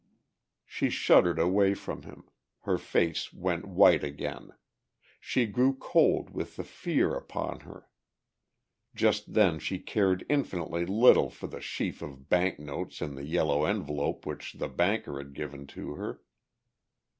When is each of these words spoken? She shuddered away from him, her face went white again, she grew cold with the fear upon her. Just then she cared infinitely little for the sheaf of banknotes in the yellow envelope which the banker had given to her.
She 0.65 0.89
shuddered 0.89 1.37
away 1.37 1.75
from 1.75 2.01
him, 2.01 2.27
her 2.61 2.79
face 2.79 3.31
went 3.31 3.65
white 3.67 4.03
again, 4.03 4.49
she 5.19 5.45
grew 5.45 5.75
cold 5.75 6.31
with 6.31 6.55
the 6.55 6.63
fear 6.63 7.13
upon 7.13 7.59
her. 7.59 7.87
Just 8.95 9.35
then 9.35 9.59
she 9.59 9.77
cared 9.77 10.25
infinitely 10.27 10.87
little 10.87 11.29
for 11.29 11.45
the 11.45 11.61
sheaf 11.61 12.01
of 12.01 12.29
banknotes 12.29 12.99
in 12.99 13.13
the 13.13 13.27
yellow 13.27 13.65
envelope 13.65 14.25
which 14.25 14.53
the 14.53 14.69
banker 14.69 15.19
had 15.19 15.33
given 15.35 15.67
to 15.67 15.93
her. 15.93 16.23